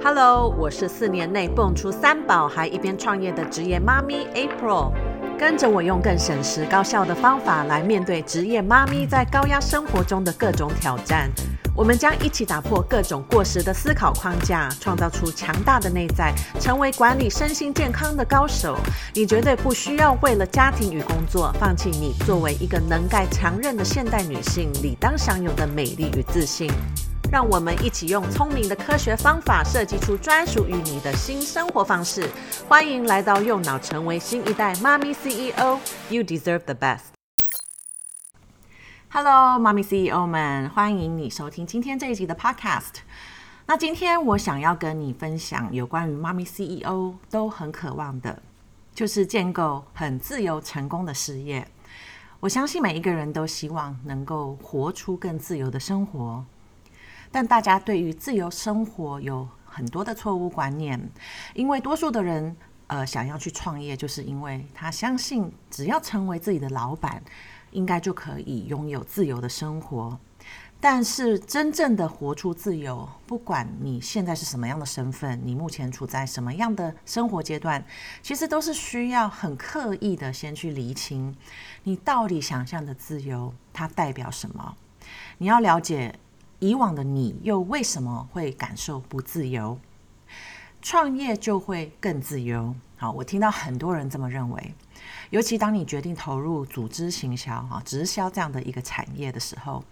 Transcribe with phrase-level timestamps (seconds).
[0.00, 4.92] Hello，我是四年内蹦出三宝还一边创业的职业妈咪 April，
[5.36, 11.28] 跟着我用更省时高效的方法来面对职业妈咪在高压生活中的各种挑战。
[11.74, 18.76] 我们将一起打破各种过时的思考框架，创造出强大的内在，成为管理身心健康的高手。
[19.14, 26.70] 你绝对不需要为了家庭与工作放弃你作为一个能干强韧的现代女性理当享有的美丽与自信。
[27.30, 32.26] 让我们一起用聪明的科学方法设计出专属于你的新生活方式。
[32.66, 35.78] 欢迎来到右脑，成为新一代妈咪 CEO。
[36.08, 37.00] You deserve the best。
[39.10, 43.02] Hello，妈咪 CEO 们，欢迎你收听今天这一集的 Podcast。
[43.66, 48.40] 那今天我想要跟你分享有关于妈咪 CEO 都很渴望的，
[48.94, 51.68] 就是建构很自由成功的事业。
[52.40, 56.42] 我相信每一个人都希望能够活出更自由的生活。
[57.30, 60.98] 但大家对于自由生活有很多的错误观念，
[61.54, 62.56] 因为多数的人
[62.86, 67.22] 呃想要去创业，就是因为他相信只要成为自己的老板，
[67.70, 70.18] 应该就可以拥有自由的生活。
[70.80, 77.84] 但是真正的活出自由，不管你现在是什么样的身份，你目前处在什么样的生活阶段，
[78.22, 81.36] 其实都是需要很刻意的先去厘清，
[81.82, 84.76] 你到底想象的自由它代表什么？
[85.38, 86.18] 你要了解。
[86.58, 89.78] 以往的你又为什么会感受不自由？
[90.80, 92.74] 创业就会更自由。
[92.96, 94.74] 好，我听到很多人这么认为。
[95.30, 99.84] 尤其当你决定投入组织行销、哈直销这样的一个产业的时候，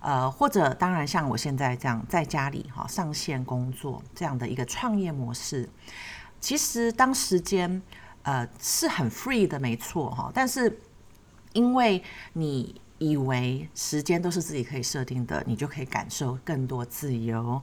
[0.00, 5.68] 呃，或者当然像我现在这样在家里哈上线工作这样的一个创业模式，
[6.40, 7.80] 其实当时间
[8.22, 10.30] 呃是很 free 的，没错哈。
[10.34, 10.80] 但是
[11.52, 12.02] 因为
[12.32, 17.60] 你以为时间都是自己可以设定的，你就可以感受更多自由，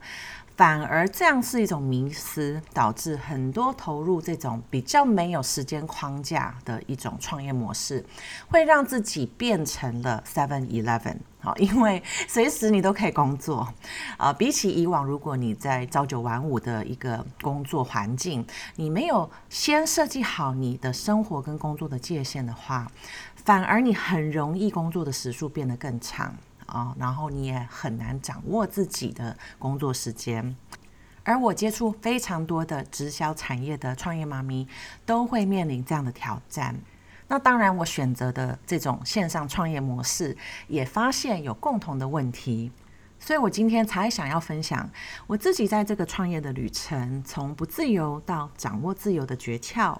[0.58, 8.06] 反而这样是一种迷思，导致很多投入这种比较没有时间框架的一种创业模式，
[8.50, 11.18] 会让自己变成了 Seven Eleven。
[11.42, 13.74] 好， 因为随时你都可以工作，
[14.18, 18.46] 啊，比起以往，如果你在朝九晚五的一个工作环境，
[18.76, 22.92] 你没有先设计好你的生活跟工作的界限的话，
[23.50, 26.36] 反而你很容易工作的时数变得更长
[26.68, 30.56] 啊，然后你也很难掌握自己的工作时间。
[31.24, 34.68] 而我接触非常多的直销产业的创业妈咪，
[35.04, 36.76] 都会面临这样的挑战。
[37.28, 42.72] 那当然，我选择的这种线上创业模式也发现有共同的问题，
[43.20, 44.88] 所以我今天才想要分享
[45.26, 49.98] 我自己在这个创业的旅程，从不自由到掌握自由的诀窍。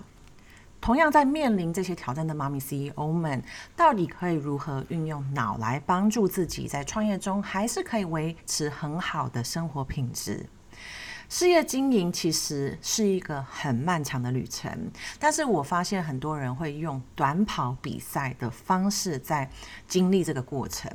[0.82, 3.44] 同样在面临这些挑战的妈咪 CEO 们，
[3.76, 10.46] 到底可以如何运用脑来帮助自己在创业中还是可以维持很好的生活品质？
[11.28, 14.90] 事业经营其实是一个很漫长的旅程，
[15.20, 19.48] 但是我发现很多人会用短跑比赛的方式在
[19.88, 20.92] 经历这个过程。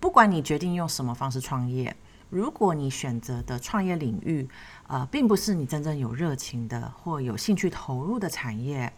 [0.00, 1.94] 不管你决定用什么方式创业，
[2.28, 4.48] 如果你选择的创业领域，
[4.92, 8.92] 呃，并不是你真正有热情的或有兴趣投入的产业，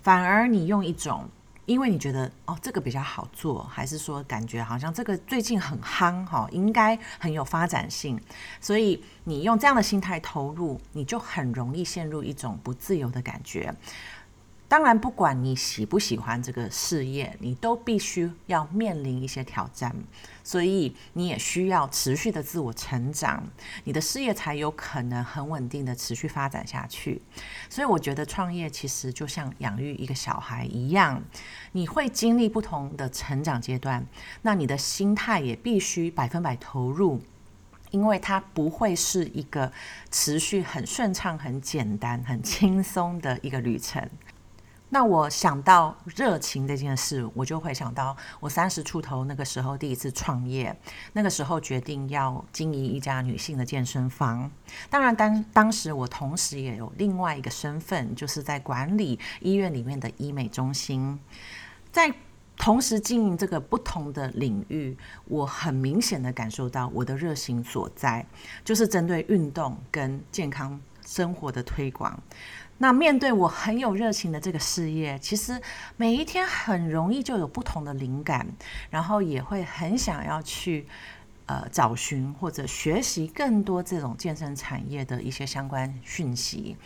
[0.00, 1.28] 反而你用一种。
[1.66, 8.20] 因为你觉得哦，这个比较好做，还是说感觉好像这个最近很夯哈，应该很有发展性，
[8.60, 13.74] 所以你用这样的心态投入，你就很容易陷入一种不自由的感觉。
[14.74, 19.94] 当然，不管你喜不喜欢这个事业，你都必须要面临一些挑战，
[20.42, 23.40] 所以你也需要持续的自我成长，
[23.84, 27.22] 你的事业才有可能很稳定的持续发展下去。
[27.70, 31.22] 所以，我觉得创业其实就像养育一个小孩一样，
[31.70, 34.04] 你会经历不同的成长阶段，
[34.42, 37.20] 那你的心态也必须百分百投入，
[37.92, 39.70] 因为它不会是一个
[40.10, 44.10] 持续很顺畅、很简单、很轻松的一个旅程。
[44.90, 50.76] 那我想到热情这件事，我就会想到我三十出头那个时候第一次创业，
[51.14, 54.48] 那个时候决定要经营一家女性的健身房。
[54.88, 61.18] 当然当，当时我同时也有另外一个身份，就是在管理医院里面的医美中心。
[61.90, 62.12] 在
[62.56, 68.24] 同时经营这个不同的领域，我很明显的感受到我的热情所在，
[68.64, 72.16] 就是针对运动跟健康生活的推广。
[72.78, 75.60] 那面对我很有热情的这个事业，其实
[75.96, 78.46] 每一天很容易就有不同的灵感，
[78.90, 80.86] 然后也会很想要去
[81.46, 86.76] 呃找寻或者学习更多这种健身产业的一些相关讯息。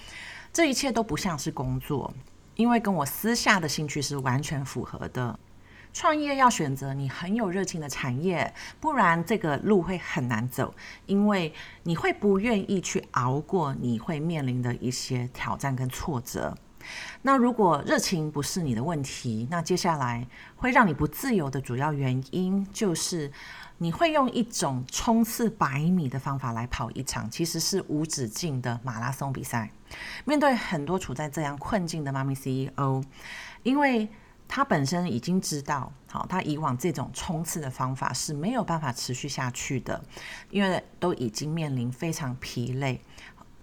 [0.52, 2.12] 这一切都不像是工作，
[2.54, 5.38] 因为跟我私下的兴趣是完全符合的。
[5.92, 10.74] 创业要选择你很有热情的产业，不然这个路会很难走，
[11.06, 11.52] 因为
[11.82, 16.56] 你会不愿意去熬过你会面临的一些挑战跟挫折。
[17.22, 20.26] 那如果热情不是你的问题，那接下来
[20.56, 23.30] 会让你不自由的主要原因就是
[23.78, 29.70] 你会用一种冲刺百米的方法来跑一场其实是无止境的马拉松比赛。
[30.24, 33.02] 面对很多处在这样困境的妈咪 CEO，
[33.64, 34.08] 因为
[34.48, 40.02] 他本身已经知道，好，他以往这种冲刺的方法是没有办法持续下去的，
[40.50, 43.00] 因为都已经面临非常疲累。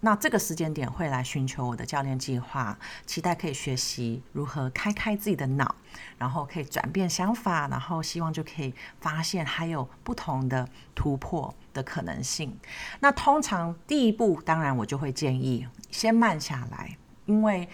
[0.01, 2.77] 那这个时间点会来寻求我的教练计划，
[3.07, 5.73] 期待可以学习如何开开自己的脑，
[6.19, 12.55] 然后可以转变想法，然后希望就可以发现还有不同的突破的可能性。
[12.99, 16.95] 那通常第一步，当然我就会建议先慢下来，
[17.25, 17.67] 因为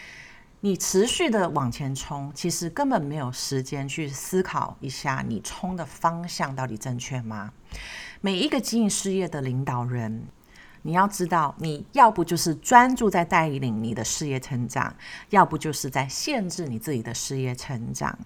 [0.63, 7.51] 你持续的往前冲，其实根本没有时间去思考一下你冲的方向到底正确吗？
[8.21, 10.23] 每一个经营事业的领导人。
[10.83, 14.95] 你要知道，你要不就是专注在带领你的事业成长，
[15.29, 18.17] 要不就是在限制你自己的事业成长。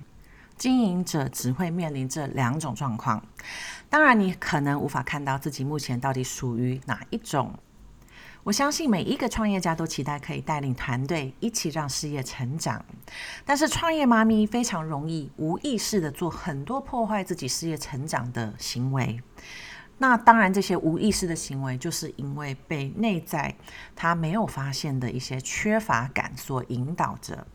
[0.58, 3.26] 经营者只会面临这两种状况。
[3.90, 7.58] 当然，你可能无法看到自己目前到底属于哪一种。
[8.45, 12.86] 我相信每一个创业家都期待可以带领团队一起让事业成长，
[13.44, 19.19] 但是创业妈咪非常容易无意识的做很多破坏自己事业成长的行为。
[19.97, 23.56] 那当然，这些无意识的行为，就是因为被内在
[23.95, 27.48] 他没有发现的一些缺乏感所引导着。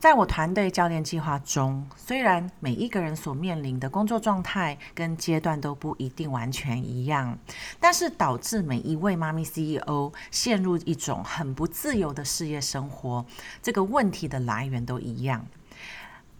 [0.00, 7.38] 在我团队教练计划中，虽然每一个人所面临的工作状态跟阶段都不一定完全一样，
[7.78, 13.26] 但是导致每一位妈咪 CEO 陷入一种很不自由的事业生活，
[13.60, 15.44] 这个问题的来源都一样。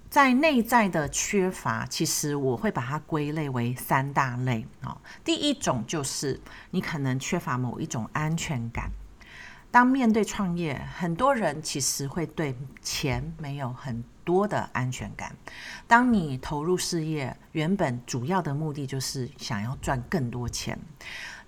[0.09, 4.97] 在内在的缺乏，其实我会把它归类为三大类啊。
[5.23, 6.41] 第一种就是
[6.71, 8.91] 你可能缺乏某一种安全感。
[9.71, 15.35] 当面对创业，很多人其实会对钱没有很多的安全感。
[15.87, 20.77] 当你投入事业，原本主要的目的就是想要赚更多钱，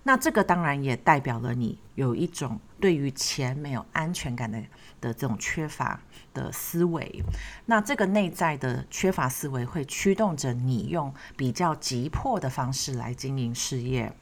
[0.04, 4.60] 那这个当然也代表了你有一种对于钱没有安全感的
[5.00, 6.00] 的这种缺乏
[6.32, 7.24] 的思维，
[7.66, 14.12] 那这个内在的缺乏思维会驱动着你用比较急迫的方式来经营事业，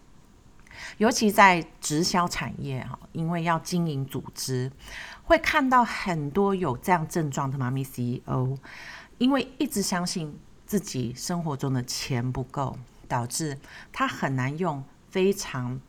[0.98, 4.70] 尤其在直销产业哈，因为要经营组织，
[5.24, 8.56] 会看到很多有这样症状的妈咪 CEO，
[9.18, 12.78] 因为一直相信自己生活中的钱不够，
[13.08, 13.58] 导致
[13.92, 15.80] 他很难用非常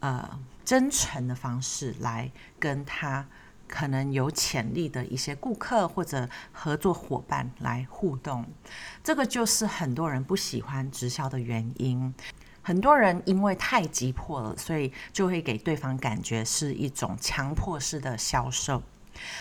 [0.00, 3.26] 呃真诚的方式来跟他。
[3.70, 8.42] 可能有潜力的一些顾客或者合作伙伴来互动，
[9.04, 12.14] 这个就是很多人不喜欢直销的原因。
[12.62, 18.82] 很多人因为太急迫了，所以就会给对方感觉是一种强迫式的销售。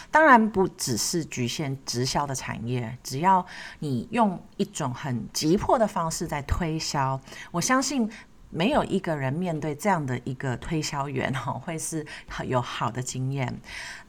[0.10, 3.46] 当然，不只是局限直销的产业，只要
[3.80, 7.20] 你用一种很急迫的方式在推销，
[7.52, 8.10] 我相信。
[8.50, 12.04] 没有一个人面对这样的一个推销员哈，会是
[12.46, 13.54] 有好的经验。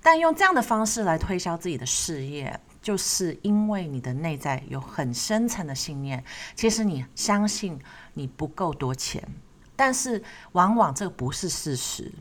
[0.01, 6.23] 但用这样的方式来推销自己的事业，就是因为你的内在有很深层的信念，
[6.55, 7.77] 其实你相信
[8.19, 9.27] 你不够多钱，
[9.77, 10.23] 但是
[10.53, 12.13] 往往这不是事实。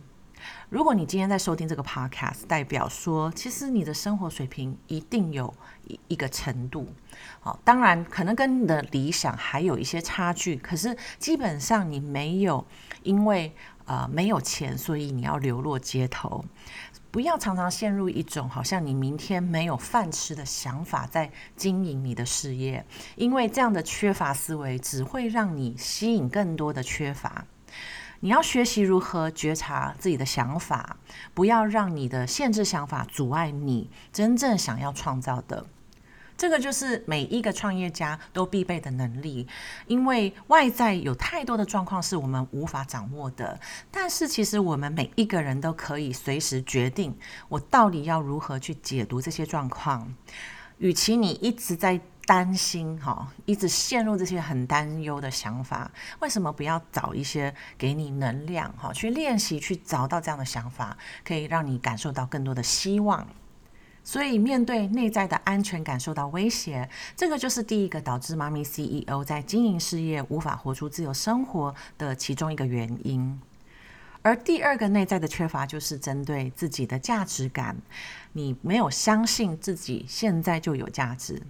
[0.69, 5.51] 如果你今天在收听这个 podcast，代表说，其实你的生活水平一定有
[6.07, 6.88] 一个程度，
[7.39, 12.65] 好，当然可能跟你的理想还有一些差距，可是基本上你没有
[13.03, 13.51] 因为
[13.86, 16.45] 呃没有钱，所以你要流落街头。
[17.17, 27.43] 不要常常陷入一种好像你明天没有饭吃的想法，在经营你的事业，因为这样的缺乏思维只会让你吸引更多的缺乏。
[28.19, 30.97] 你要学习如何觉察自己的想法，
[31.33, 35.65] 不要让你的限制想法阻碍你真正想要创造的。
[36.38, 39.48] 这个就是每一个创业家都必备的能力，
[39.88, 43.60] 因为外在有太多的状况是我们无法掌握的。
[43.89, 47.17] 但是其实我们每一个人都可以随时决定，
[47.50, 50.13] 我到底要如何去解读这些状况。
[50.77, 55.89] 与其你一直在担心哈，一直陷入这些很担忧的想法，
[56.20, 63.27] 为什么不要找一些给你能量哈，去练习去找到这样的想法，可以让你感受到更多的希望。
[64.07, 73.37] 所以面对内在的安全感受到威胁，这个就是第一个导致妈咪 CEO 在经营事业无法活出自由生活的其中一个原因。
[74.21, 77.75] 而第二个内在的缺乏，就是针对自己的价值感，
[78.31, 81.41] 你没有相信自己现在就有价值。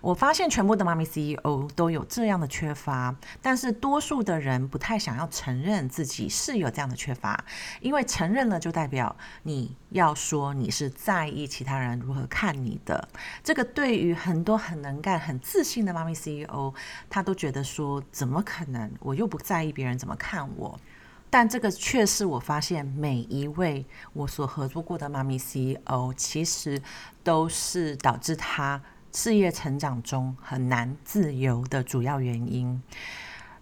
[0.00, 7.44] 我发现全部的妈咪 CEO 都有这样的缺乏，但是多数的人不太想要承认自己是有这样的缺乏，
[7.80, 13.08] 因为承认了就代表你要说你是在意其他人如何看你的。
[13.42, 16.72] 这个对于很多很能干、很自信的妈咪 CEO，
[17.08, 18.90] 他都觉得说，怎么可能？
[19.00, 20.78] 我又不在意别人怎么看我。
[21.30, 26.78] 但这个却是我发现每一位我所合作过的妈咪 CEO，其实
[27.24, 28.78] 都是导致他。
[29.12, 32.82] 事业成长中很难自由的主要原因。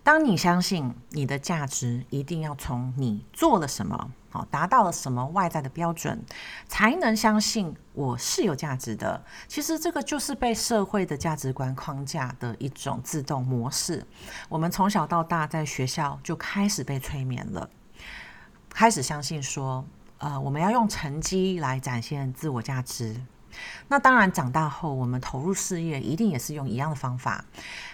[0.03, 6.25] 当你相信你的价值一定要从你做了什么，好，达到了什么外在的标准，
[6.67, 9.23] 才能相信我是有价值的。
[9.47, 14.03] 其实这个就是被社会的价值观框架的一种自动模式。
[14.49, 17.69] 我们从小到大在学校就开始被催眠了，
[18.71, 19.85] 开始相信说，
[20.17, 23.21] 呃，我们要用成绩来展现自我价值。
[23.89, 27.45] 那当然，长大后我们投入事业，一定也是用一样的方法，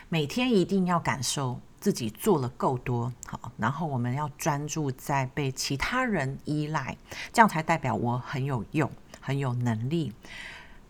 [0.08, 6.96] 每天一定要感受自己做了够多，好，然后我们要专注在被其他人依赖，
[7.32, 10.12] 这样才代表我很有用、很有能力。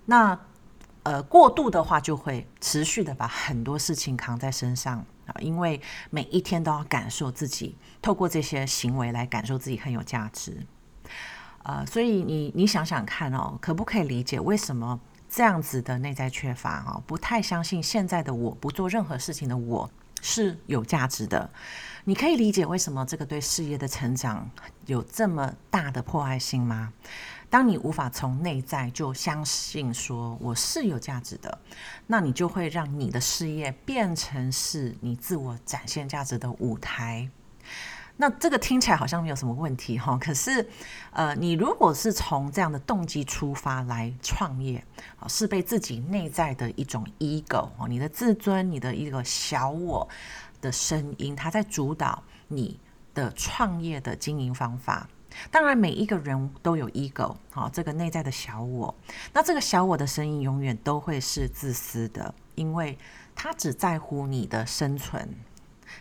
[0.05, 0.39] 那
[1.03, 5.81] 呃，过度的话，就会持续的把很多事情扛在身上啊，因为
[6.11, 10.67] 每一天都要感受自己，透过这些行为来感受自己很有价值。
[11.69, 19.91] 呃，所以你你想想看哦，可不可以理解为什么这样子的内在缺乏哈、哦，不太相信现在的我不做任何事情的我
[20.23, 21.51] 是有价值的？
[22.05, 24.49] 你可以理解为什么这个对事业的成长
[24.87, 26.93] 有这么大的迫害性吗？
[27.51, 31.59] 当你无法从内在就相信说我是有价值的，
[32.07, 37.29] 那你就会让你的事业变成是你自我展现价值的舞台。
[38.19, 40.67] 那这个听起来好像没有什么问题哈，可是，
[41.11, 44.83] 呃，你如果是从这样的动机出发来创业，
[45.19, 50.09] 啊是被自己内在的一种 ego，你的自尊，你的一个小我
[50.63, 52.81] 的声音，它在主导你
[53.13, 55.07] 的创业的经营方法。
[55.51, 58.95] 当然，每一个人都有 ego 好，这个内在的小我，
[59.35, 62.97] 那这个小我的声音永远都会是自私的，因为
[63.35, 65.29] 它只在乎你的生存。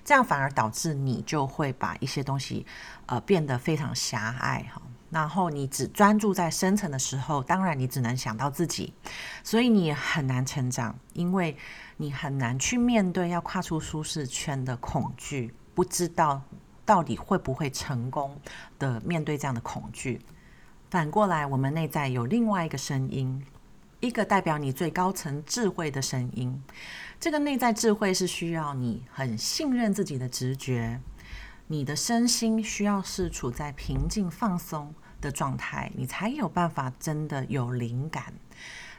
[0.06, 2.66] 这样反而导致你就会把一些东西，
[3.08, 4.82] 呃，变得非常狭隘哈。
[5.10, 8.94] 然后你只专注在深层的时候，当然你只能想到自己，
[9.44, 11.58] 所以你很难成长，因为
[11.98, 16.42] 你很难去面对要跨出舒适圈的恐惧，不知道
[16.86, 18.40] 到底会不会成功
[18.78, 20.22] 的面对这样的恐惧。
[20.92, 23.44] 反过来，我们内在有另外一个声音。
[24.00, 26.62] 一个代表你最高层智慧的声音，
[27.20, 31.00] 这个内在智慧是需要你很信任自己的直觉，
[31.68, 38.34] 你的身心需要是处在平静放松的状态，你才有办法真的有灵感。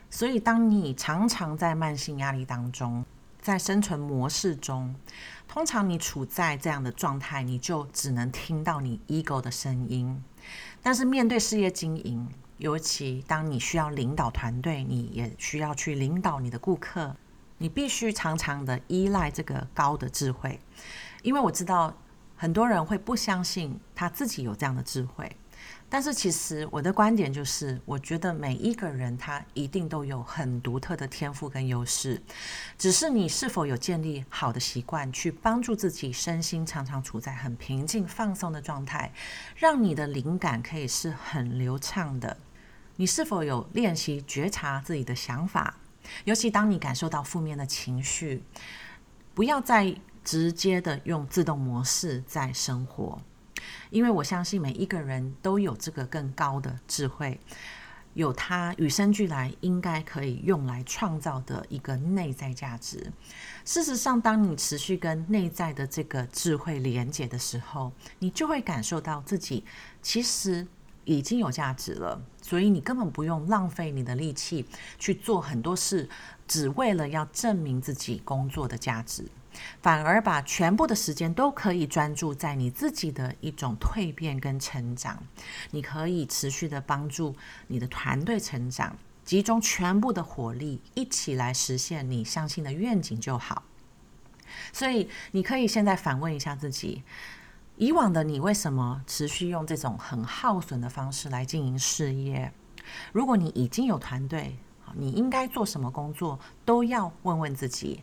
[0.08, 3.04] 所以，当你常常在慢性压力当中，
[3.40, 4.94] 在生存模式中，
[5.46, 10.22] 通常你处在这样的状态，你就只能听到你 ego 的声音。
[10.82, 17.14] 但是，面对事业经营，尤其当你需要领导团队，你也需要去领导你的顾客，
[17.58, 20.58] 你必须常常的依赖这个高的智慧，
[21.22, 21.94] 因为我知道
[22.34, 25.30] 很多人会不相信他自己有这样的智慧。
[25.88, 32.20] 但是其实我的观点就是，我觉得每一个人他一定都有很独特的天赋跟优势，
[32.76, 39.12] 只是你是否有建立好的习惯，去帮助自己身心常常处在很平静放松的状态，
[39.54, 42.36] 让你的灵感可以是很流畅的。
[42.96, 45.78] 你是否有练习觉察自己的想法？
[46.24, 48.42] 尤其当你感受到负面的情绪，
[49.34, 53.20] 不要再直接的用自动模式在生活。
[53.90, 57.38] 因为我相信每一个人都有这个更高的智慧，
[58.14, 63.12] 有他与生俱来应该可以用来创造的一个内在价值。
[63.64, 69.64] 事实上，当你持续跟内在的这个智慧连接的时候，你就会感受到自己
[70.00, 70.66] 其实
[71.04, 72.20] 已经有价值了。
[72.40, 74.64] 所以你根本不用浪费你的力气
[74.98, 76.08] 去做很多事，
[76.46, 79.24] 只为了要证明自己工作的价值。
[79.80, 85.22] 反而把全部的时间都可以专注在你自己的一种蜕变跟成长，
[85.70, 87.34] 你可以持续的帮助
[87.68, 93.62] 你的团队成长，集中全部的火力一起来实现你相信的愿景就好。
[94.72, 97.02] 所以你可以现在反问一下自己：
[97.76, 102.52] 以往的你为什么持续用这种很耗损的方式来经营事业？
[103.12, 104.56] 如果你已经有团队，
[104.94, 108.02] 你应该做什么工作都要问问自己。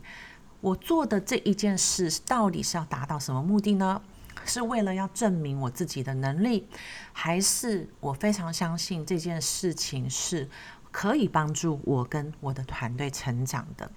[0.64, 4.00] 我做的这一件事到底是要达到什么目的呢？
[4.46, 6.66] 是为了要证明我自己的能力，
[7.12, 10.48] 还是我非常相信这件事情是
[10.90, 13.90] 可以帮助我跟我的团队成长的？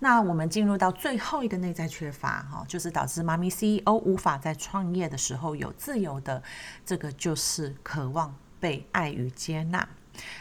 [0.00, 6.42] 那我们进入到最后一个内在缺乏，哈，就是导致妈咪 CEO 无法在创业的时候有自由的，
[6.84, 9.88] 这个就是渴望被爱与接纳。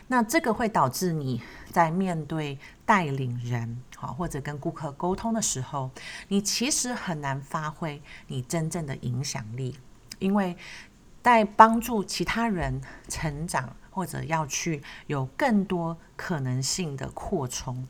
[0.08, 1.42] 那这个会导致你
[1.72, 5.90] 在面对带领人，好，或者跟顾客沟通的时候，
[6.28, 9.78] 你其实很难发挥你真正的影响力，
[10.20, 10.56] 因为
[11.22, 17.88] 在帮助其他人成长，或者要去有更多可能性的扩充。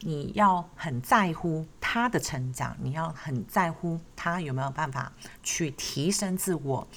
[0.00, 5.12] 你要很在乎他的成长，你要很在乎他有没有办法
[5.44, 6.88] 去提升自我，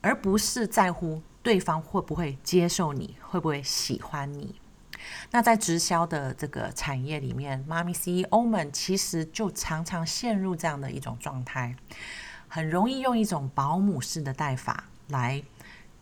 [0.00, 4.54] 而不是在乎对方会不会接受你，会不会喜欢你。
[5.30, 11.74] 那在直销的这个产业里面，妈咪 CEO 们其实就常常陷入这样的一种状态，
[12.48, 15.42] 很容易用一种保姆式的带法来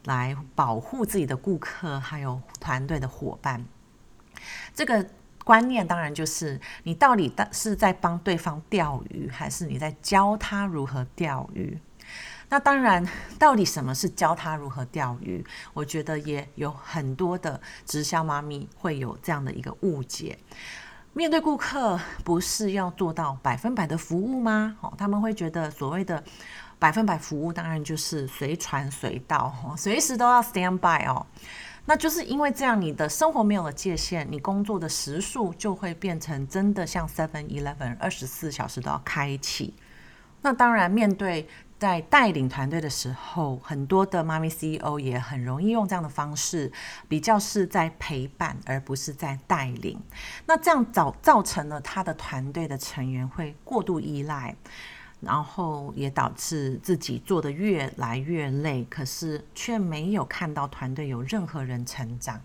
[0.04, 3.64] 来保护自己的顾客，还有团队的伙伴。
[4.74, 5.06] 这个。
[5.42, 11.76] 观念当然就是你到底是在帮对方钓鱼，还是你在教他如何钓鱼？
[12.50, 13.06] 那当然，
[13.38, 15.42] 到底什么是教他如何钓鱼？
[15.72, 20.36] 我觉得也有很多的直销妈咪会有这样的一个误解。
[21.12, 24.76] 面对顾客，不是要做到百分百的服务吗？
[24.80, 26.22] 哦，他们会觉得所谓的
[26.76, 31.24] 百分百服务，当然就是随传随到，随时都要 stand by 哦。
[31.86, 39.74] 那就是因为这样，你的生活没有了界限，你工作的时数就会变成真的像 Seven Eleven，二十四小时都要开启。
[40.42, 41.48] 那当然，面对
[41.80, 46.70] 在带领团队的时候，很多的妈咪 CEO 也很容易用这样的方式，
[47.08, 49.98] 比较是在陪伴，而不是在带领。
[50.46, 54.54] 那这样造造成了他的团队的成员会过度依赖。
[55.22, 62.40] 然后也导致自己做得越来越累，可是却没有看到团队有任何人成长。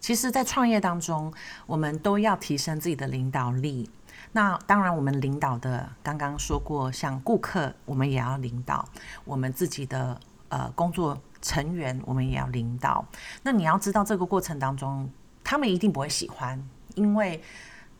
[0.00, 1.30] 其实，在创业当中，
[1.66, 3.90] 我们都要提升自己的领导力。
[4.32, 8.84] 那当然，我们领导的刚刚说过，像顾客，我们也要领导；
[9.24, 13.04] 我们自己的呃工作成员，我们也要领导。
[13.42, 15.10] 那你要知道，这个过程当中，
[15.42, 16.62] 他们一定不会喜欢，
[16.94, 17.42] 因为。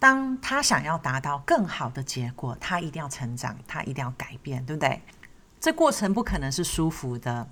[0.01, 5.03] 当他想要达到更好的结果，他一定要成长，他一定要改变，对不对？
[5.59, 7.45] 这过程不可能是舒服的。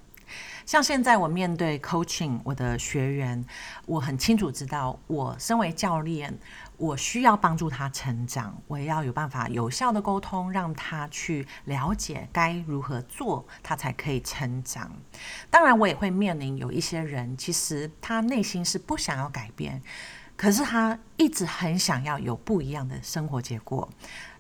[0.65, 3.45] 像现在我面对 coaching 我的学员，
[3.85, 6.33] 我很清楚知道，我身为教练，
[6.77, 14.91] 我需要帮助他成长，我也要有办法有效的沟通，让他去了解该如何做，他才可以成长。
[15.51, 19.83] 当然，我也会面临有一些人，其实他内心是不想要改变。
[20.37, 23.89] 可是他一直很想要有不一样的生活结果，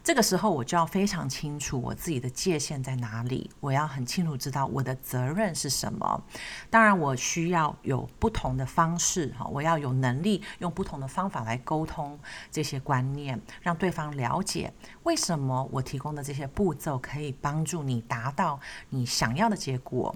[0.06, 6.22] 这个时候我就要非常清楚我自己的界限在哪里，我要很清楚知道我的责任是什么。
[6.70, 12.16] 当然，我需要有不同的方式哈，我要有能力用不同的方法来沟通
[12.52, 20.14] 这些观念，让对方了解为什么我提供的这些步骤可以帮助你达到你想要的结果。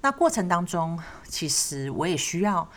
[0.00, 2.68] 那过程当中，其实我也需要。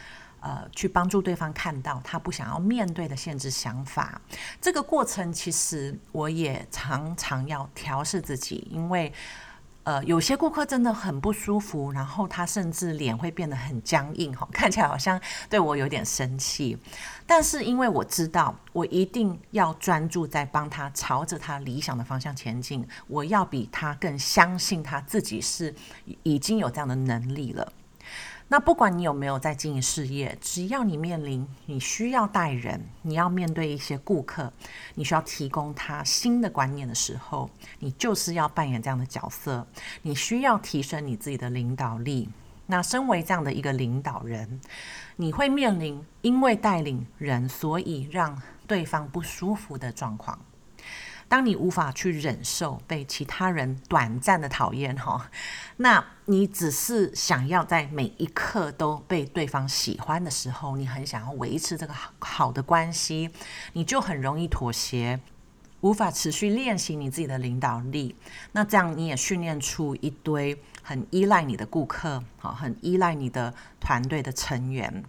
[0.46, 4.22] 呃，去帮助对方看到他不想要面对的限制想法，
[4.62, 9.12] 这个过程其实我也常常要调试自己，因为
[9.86, 16.78] 呃，有些顾客真的很不舒服，然后他甚至脸会变得很僵硬，哈，看起来好像对我有点生气。
[17.26, 25.74] 但是因为我知道，我一定要专注在帮他朝着他理想的方向前进，我要比他更相信他自己是
[26.22, 27.74] 已经有这样的能力了。
[28.48, 34.54] 那不管你有没有在经营事业，只要你面临你需要带人，你要面对一些顾客，
[34.94, 39.66] 你需要提供他新的观念的时候，你就是要扮演这样的角色。
[40.04, 42.30] 你需要提升你自己的领导力。
[42.68, 44.62] 那身为这样的一个领导人，
[45.16, 50.38] 你会面临因为带领人，所以让对方不舒服的状况。
[51.36, 55.30] 当你无法去忍受被其他人短暂的讨厌哈，
[55.76, 63.30] 那你只是想要在每一刻都被对方喜欢的时候，你很想要维持这个好的关系，
[63.74, 65.20] 你就很容易妥协，
[65.82, 68.16] 无法持续练习你自己的领导力。
[68.54, 75.04] 那这样你也训练出一堆很依赖你的顾客，好，很依赖你的团队的成员，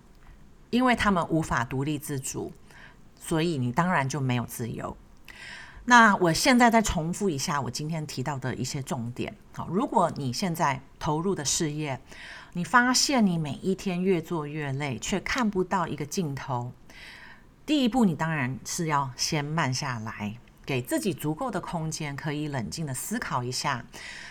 [0.70, 2.52] 因为他们无法独立自主，
[3.20, 4.96] 所以你当然就没有自由。
[5.88, 9.32] 那我现在再重复一下我今天提到的一些重点。
[9.52, 12.00] 好，如果你现在投入的事业，
[12.54, 16.72] 你发现你每一天越做越累，却看不到一个尽头，
[17.64, 23.84] 第一步你当然是要先慢下来，给自己足够的空间，可以冷静的思考一下，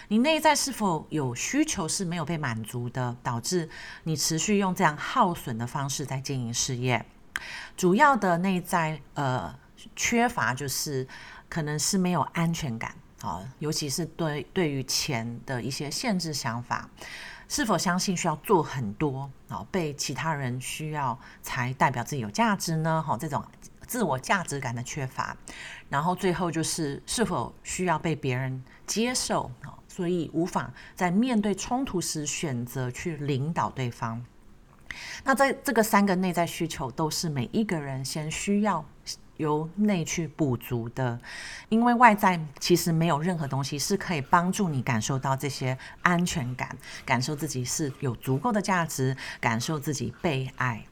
[0.10, 3.70] 你内在是否有需求是没有被满足的，导致
[4.04, 7.06] 你持续用这样耗损的方式在经营事业。
[7.78, 9.56] 主要的内在呃
[9.96, 11.08] 缺乏就是。
[11.56, 16.90] 可能是没有安全感啊，尤其是对对于钱的一些限制想法，
[17.48, 23.02] 是否相信需要做很多啊，被其他人需要才代表自己有价值呢？
[23.08, 23.42] 哈，这种
[23.88, 25.34] 自我价值感的缺乏，
[25.88, 34.22] 然后最后就是是否需要被别人接受啊，所以无法在面对冲突时选择去领导对方。
[35.24, 38.84] 那在这个三个内在需求，都是每一个人先需要
[39.38, 41.20] 由内去补足的，
[41.70, 50.84] 因为外在其实没有任何东西是可以帮助你感受到这些安全感，感受自己是有足够的价值，感受自己被爱。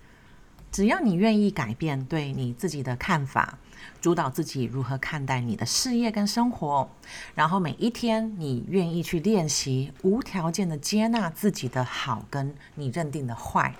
[0.72, 3.58] 只要你愿意改变对你自己的看法，
[4.02, 6.90] 主导自己如何看待你的事业跟生活，
[7.36, 13.74] 然后每一天你愿意去练习无条件的接纳自己的好跟你认定的坏，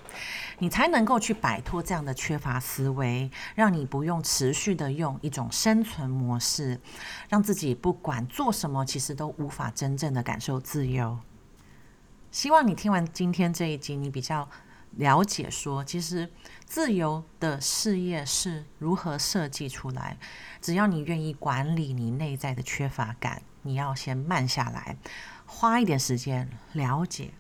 [0.60, 6.80] 你才能够去摆脱这样的缺乏思维，让你不用持续的用一种生存模式，
[7.30, 11.20] 让自己不管做什么，其实都无法真正的感受自由。
[12.32, 14.48] 希望你听完今天这一集，你比较。
[14.98, 16.30] 了解说，其实
[16.74, 20.18] 自由的事业是如何设计出来。
[20.60, 24.98] 只要你愿意管理你内在的缺乏感，你要先慢下来，
[25.46, 27.32] 花一点时间了解，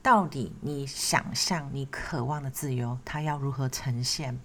[0.00, 4.38] 到底你想象、你渴望的自由，它要如何呈现。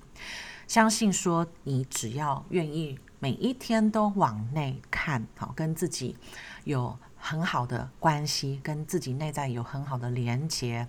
[0.68, 6.18] 相信说，你只要愿意每一天都往内看，好，跟自己
[6.64, 10.88] 有很好的关系，跟自己内在有很好的连接。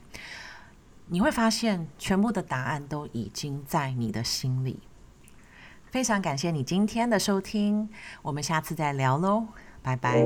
[1.07, 4.81] 你会发现，全部的答案都已经在你的心里。
[5.91, 7.91] 非常感谢你今天的收听，
[8.23, 9.47] 我们下次再聊喽，
[9.83, 10.25] 拜拜。